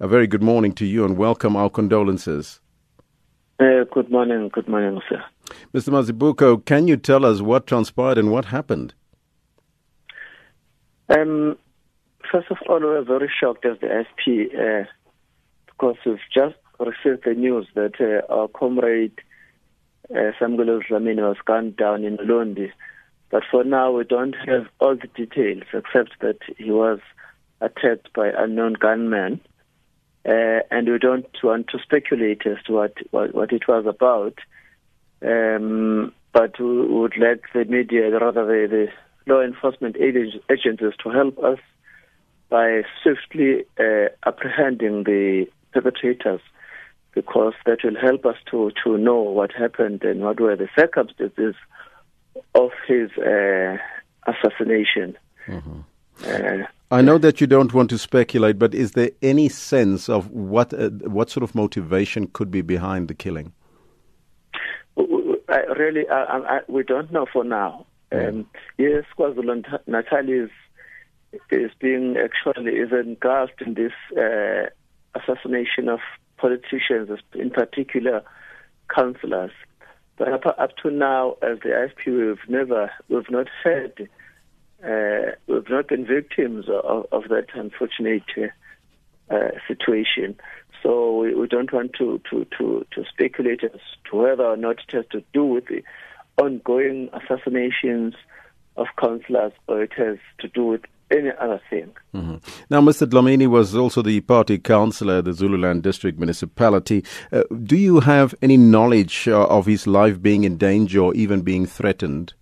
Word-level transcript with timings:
A 0.00 0.08
very 0.08 0.26
good 0.26 0.42
morning 0.42 0.72
to 0.72 0.84
you 0.84 1.04
and 1.04 1.16
welcome 1.16 1.54
our 1.54 1.70
condolences. 1.70 2.60
Uh, 3.60 3.84
good 3.92 4.10
morning, 4.10 4.48
good 4.52 4.66
morning, 4.66 5.00
sir. 5.08 5.22
Mr. 5.72 5.90
Mazibuko, 5.90 6.64
can 6.64 6.88
you 6.88 6.96
tell 6.96 7.24
us 7.24 7.40
what 7.40 7.68
transpired 7.68 8.18
and 8.18 8.32
what 8.32 8.46
happened? 8.46 8.92
Um, 11.08 11.56
first 12.30 12.50
of 12.50 12.56
all, 12.68 12.80
we're 12.80 13.04
very 13.04 13.30
shocked 13.40 13.64
as 13.64 13.78
the 13.80 13.86
IFP 13.86 14.82
uh, 14.82 14.88
because 15.66 15.94
we've 16.04 16.18
just 16.34 16.56
received 16.80 17.22
the 17.24 17.34
news 17.34 17.68
that 17.76 17.92
uh, 18.00 18.32
our 18.32 18.48
comrade 18.48 19.12
uh, 20.10 20.32
Samkelo 20.40 20.80
Dlamini 20.90 21.22
was 21.22 21.36
gunned 21.46 21.76
down 21.76 22.02
in 22.02 22.16
Ulundi. 22.16 22.72
But 23.30 23.44
for 23.48 23.62
now, 23.62 23.92
we 23.92 24.02
don't 24.02 24.34
have 24.46 24.66
all 24.80 24.96
the 24.96 25.06
details 25.14 25.62
except 25.72 26.18
that 26.20 26.38
he 26.58 26.72
was 26.72 26.98
attacked 27.60 28.12
by 28.12 28.32
unknown 28.36 28.72
gunmen. 28.74 29.40
Uh, 30.26 30.60
and 30.70 30.88
we 30.88 30.98
don't 30.98 31.26
want 31.42 31.68
to 31.68 31.78
speculate 31.78 32.46
as 32.46 32.56
to 32.66 32.72
what, 32.72 32.94
what, 33.10 33.34
what 33.34 33.52
it 33.52 33.68
was 33.68 33.84
about. 33.86 34.38
Um, 35.22 36.12
but 36.32 36.58
we 36.58 36.86
would 36.86 37.16
like 37.16 37.44
the 37.52 37.64
media, 37.66 38.10
rather 38.18 38.44
the, 38.46 38.66
the 39.26 39.32
law 39.32 39.42
enforcement 39.42 39.96
agencies, 39.96 40.92
to 41.02 41.10
help 41.10 41.38
us 41.38 41.58
by 42.48 42.82
swiftly 43.02 43.64
uh, 43.78 44.08
apprehending 44.26 45.04
the 45.04 45.46
perpetrators 45.72 46.40
because 47.14 47.54
that 47.66 47.78
will 47.84 47.98
help 48.00 48.26
us 48.26 48.36
to, 48.50 48.72
to 48.82 48.98
know 48.98 49.20
what 49.20 49.52
happened 49.52 50.02
and 50.02 50.20
what 50.20 50.40
were 50.40 50.56
the 50.56 50.68
circumstances 50.76 51.54
of 52.54 52.70
his 52.86 53.10
uh, 53.18 53.76
assassination. 54.26 55.16
Mm-hmm. 55.46 55.80
Uh, 56.24 56.66
I 56.94 57.02
know 57.02 57.18
that 57.18 57.40
you 57.40 57.48
don't 57.48 57.74
want 57.74 57.90
to 57.90 57.98
speculate, 57.98 58.56
but 58.56 58.72
is 58.72 58.92
there 58.92 59.10
any 59.20 59.48
sense 59.48 60.08
of 60.08 60.30
what 60.30 60.72
uh, 60.72 60.90
what 61.16 61.28
sort 61.28 61.42
of 61.42 61.52
motivation 61.52 62.28
could 62.28 62.52
be 62.52 62.62
behind 62.62 63.08
the 63.08 63.14
killing? 63.14 63.52
I 64.96 65.58
really, 65.76 66.08
I, 66.08 66.38
I, 66.38 66.60
we 66.68 66.84
don't 66.84 67.10
know 67.10 67.26
for 67.32 67.42
now. 67.42 67.84
Um, 68.12 68.46
yes, 68.78 69.02
KwaZulu 69.18 69.64
Natal 69.88 70.28
is 70.28 70.50
is 71.50 71.72
being 71.80 72.16
actually 72.16 72.74
is 72.74 72.92
engulfed 72.92 73.60
in 73.60 73.74
this 73.74 73.92
uh, 74.16 74.66
assassination 75.18 75.88
of 75.88 75.98
politicians, 76.36 77.10
in 77.34 77.50
particular 77.50 78.22
councillors. 78.94 79.50
But 80.16 80.28
up, 80.28 80.46
up 80.46 80.76
to 80.84 80.92
now, 80.92 81.32
as 81.42 81.58
the 81.64 81.70
IFP, 81.70 82.06
we've 82.06 82.48
never, 82.48 82.88
we've 83.08 83.30
not 83.30 83.48
heard, 83.64 84.08
we've 85.46 85.70
not 85.70 85.88
been 85.88 86.06
victims 86.06 86.66
of, 86.68 87.06
of 87.10 87.24
that 87.28 87.46
unfortunate 87.54 88.24
uh, 89.30 89.36
situation. 89.66 90.36
So 90.82 91.16
we, 91.16 91.34
we, 91.34 91.46
don't 91.46 91.72
want 91.72 91.94
to, 91.94 92.20
to, 92.30 92.46
to, 92.58 92.86
to 92.92 93.04
speculate 93.08 93.64
as 93.64 93.80
to 94.10 94.16
whether 94.16 94.44
or 94.44 94.56
not 94.56 94.80
it 94.80 94.92
has 94.92 95.06
to 95.12 95.24
do 95.32 95.44
with 95.44 95.66
the 95.66 95.82
ongoing 96.36 97.08
assassinations 97.12 98.14
of 98.76 98.86
councillors 99.00 99.52
or 99.66 99.82
it 99.82 99.92
has 99.94 100.18
to 100.40 100.48
do 100.48 100.64
with 100.66 100.82
any 101.10 101.30
other 101.40 101.60
thing. 101.70 101.92
Mm-hmm. 102.14 102.36
Now, 102.70 102.80
Mr. 102.80 103.06
Dlamini 103.06 103.46
was 103.46 103.74
also 103.74 104.02
the 104.02 104.20
party 104.20 104.58
councillor 104.58 105.18
at 105.18 105.26
the 105.26 105.32
Zululand 105.32 105.82
District 105.82 106.18
Municipality. 106.18 107.04
Uh, 107.32 107.44
do 107.62 107.76
you 107.76 108.00
have 108.00 108.34
any 108.42 108.56
knowledge 108.56 109.28
uh, 109.28 109.46
of 109.46 109.66
his 109.66 109.86
life 109.86 110.20
being 110.20 110.44
in 110.44 110.56
danger 110.56 111.00
or 111.00 111.14
even 111.14 111.42
being 111.42 111.66
threatened? 111.66 112.34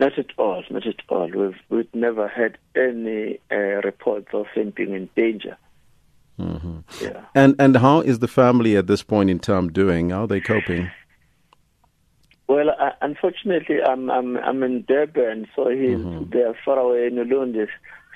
Not 0.00 0.18
at 0.18 0.26
all, 0.38 0.62
not 0.70 0.86
at 0.86 1.00
all. 1.08 1.28
We've, 1.28 1.56
we've 1.70 1.94
never 1.94 2.28
had 2.28 2.56
any 2.76 3.40
uh, 3.50 3.80
reports 3.82 4.28
of 4.32 4.46
him 4.54 4.72
being 4.76 4.94
in 4.94 5.08
danger. 5.16 5.56
Mm-hmm. 6.38 6.78
Yeah. 7.02 7.24
And 7.34 7.56
and 7.58 7.76
how 7.76 8.00
is 8.00 8.20
the 8.20 8.28
family 8.28 8.76
at 8.76 8.86
this 8.86 9.02
point 9.02 9.28
in 9.28 9.40
time 9.40 9.72
doing? 9.72 10.10
How 10.10 10.22
are 10.22 10.26
they 10.28 10.40
coping? 10.40 10.90
Well, 12.46 12.70
uh, 12.70 12.92
unfortunately, 13.02 13.82
I'm 13.82 14.08
I'm 14.10 14.36
I'm 14.36 14.62
in 14.62 14.84
Durban, 14.86 15.48
so 15.54 15.68
he's 15.68 15.98
mm-hmm. 15.98 16.30
they're 16.30 16.56
far 16.64 16.78
away 16.78 17.08
in 17.08 17.16
Ulundi, 17.16 17.66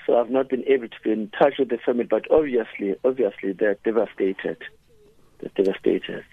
so 0.05 0.17
I've 0.17 0.29
not 0.29 0.49
been 0.49 0.63
able 0.67 0.87
to 0.87 0.95
be 1.03 1.11
in 1.11 1.29
touch 1.37 1.55
with 1.59 1.69
the 1.69 1.77
family. 1.85 2.05
But 2.05 2.31
obviously, 2.31 2.95
obviously, 3.03 3.51
they're 3.53 3.77
devastated. 3.83 4.57
They're 5.39 5.63
devastated. 5.63 6.23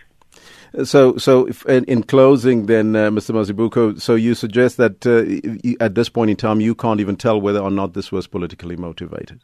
So, 0.84 1.16
so 1.16 1.46
if, 1.46 1.66
in, 1.66 1.84
in, 1.84 2.04
closing, 2.04 2.66
then, 2.66 2.94
uh, 2.94 3.10
Mr. 3.10 3.34
Mazibuko, 3.34 4.00
so 4.00 4.14
you 4.14 4.34
suggest 4.34 4.76
that 4.76 5.04
uh, 5.04 5.84
at 5.84 5.96
this 5.96 6.08
point 6.08 6.30
in 6.30 6.36
time, 6.36 6.60
you 6.60 6.74
can't 6.74 7.00
even 7.00 7.16
tell 7.16 7.40
whether 7.40 7.58
or 7.58 7.70
not 7.70 7.94
this 7.94 8.12
was 8.12 8.28
politically 8.28 8.76
motivated. 8.76 9.42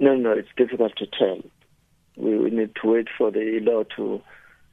No, 0.00 0.16
no, 0.16 0.32
it's 0.32 0.48
difficult 0.56 0.96
to 0.96 1.06
tell. 1.06 1.40
We, 2.16 2.36
we 2.38 2.50
need 2.50 2.74
to 2.82 2.88
wait 2.88 3.08
for 3.16 3.30
the 3.30 3.60
law 3.62 3.84
to 3.96 4.20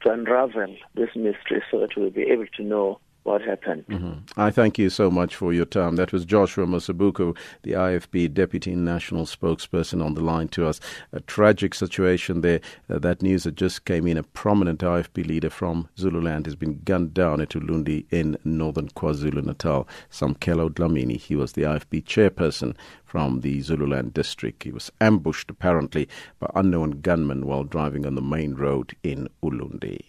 to 0.02 0.12
unravel 0.12 0.76
this 0.94 1.10
mystery 1.16 1.62
so 1.70 1.80
that 1.80 1.96
we'll 1.96 2.10
be 2.10 2.22
able 2.22 2.46
to 2.56 2.62
know 2.62 3.00
what 3.24 3.42
happened. 3.42 3.84
Mm-hmm. 3.88 4.40
I 4.40 4.50
thank 4.50 4.78
you 4.78 4.90
so 4.90 5.10
much 5.10 5.34
for 5.34 5.52
your 5.52 5.64
time. 5.64 5.96
That 5.96 6.12
was 6.12 6.24
Joshua 6.24 6.66
Mazibuko, 6.66 7.36
the 7.62 7.72
IFP 7.72 8.32
Deputy 8.32 8.74
National 8.76 9.24
Spokesperson, 9.24 10.04
on 10.04 10.14
the 10.14 10.20
line 10.20 10.48
to 10.48 10.66
us. 10.66 10.78
A 11.12 11.20
tragic 11.20 11.74
situation 11.74 12.42
there. 12.42 12.60
Uh, 12.88 12.98
that 12.98 13.22
news 13.22 13.44
that 13.44 13.56
just 13.56 13.86
came 13.86 14.06
in. 14.06 14.18
A 14.18 14.22
prominent 14.22 14.80
IFP 14.80 15.26
leader 15.26 15.50
from 15.50 15.88
Zululand 15.98 16.44
has 16.44 16.54
been 16.54 16.80
gunned 16.84 17.14
down 17.14 17.40
at 17.40 17.50
Ulundi 17.50 18.04
in 18.10 18.36
northern 18.44 18.88
KwaZulu 18.90 19.44
Natal. 19.44 19.88
Samkelo 20.10 20.68
Dlamini. 20.68 21.18
He 21.18 21.34
was 21.34 21.52
the 21.52 21.62
IFP 21.62 22.04
chairperson 22.04 22.76
from 23.04 23.40
the 23.40 23.62
Zululand 23.62 24.12
district. 24.12 24.64
He 24.64 24.72
was 24.72 24.92
ambushed 25.00 25.50
apparently 25.50 26.08
by 26.38 26.50
unknown 26.54 27.00
gunmen 27.00 27.46
while 27.46 27.64
driving 27.64 28.04
on 28.04 28.16
the 28.16 28.22
main 28.22 28.54
road 28.54 28.94
in 29.02 29.28
Ulundi. 29.42 30.02